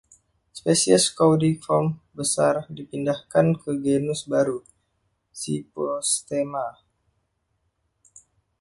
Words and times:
Spesies 0.57 1.05
caudiciform 1.17 1.87
besar 2.19 2.55
dipindahkan 2.77 3.47
ke 3.61 3.69
genus 3.83 4.21
baru 4.31 4.57
"Cyphostemma". 5.39 6.67